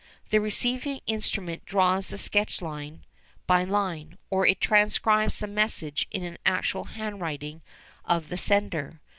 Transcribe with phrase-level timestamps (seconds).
[0.31, 3.05] The receiving instrument draws the sketch line
[3.45, 7.61] by line, or it transcribes the message in the actual handwriting
[8.03, 8.99] of the sender.